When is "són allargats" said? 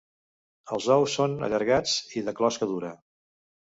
1.19-1.93